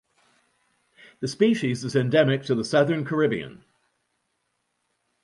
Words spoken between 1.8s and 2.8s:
is endemic to the